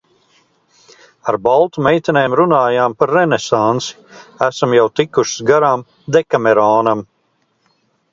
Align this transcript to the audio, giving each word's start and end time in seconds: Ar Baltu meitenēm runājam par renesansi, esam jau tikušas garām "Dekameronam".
Ar 1.33 1.35
Baltu 1.47 1.83
meitenēm 1.87 2.35
runājam 2.39 2.95
par 3.01 3.13
renesansi, 3.15 3.99
esam 4.47 4.73
jau 4.77 4.87
tikušas 5.01 5.45
garām 5.51 5.85
"Dekameronam". 6.17 7.05